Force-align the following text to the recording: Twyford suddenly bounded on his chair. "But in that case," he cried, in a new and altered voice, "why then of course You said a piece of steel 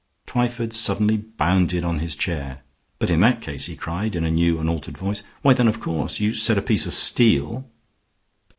Twyford 0.25 0.73
suddenly 0.73 1.17
bounded 1.17 1.85
on 1.85 1.99
his 1.99 2.15
chair. 2.15 2.63
"But 2.97 3.11
in 3.11 3.19
that 3.19 3.39
case," 3.39 3.67
he 3.67 3.75
cried, 3.75 4.15
in 4.15 4.23
a 4.25 4.31
new 4.31 4.57
and 4.57 4.67
altered 4.67 4.97
voice, 4.97 5.21
"why 5.43 5.53
then 5.53 5.67
of 5.67 5.79
course 5.79 6.19
You 6.19 6.33
said 6.33 6.57
a 6.57 6.61
piece 6.63 6.87
of 6.87 6.95
steel 6.95 7.69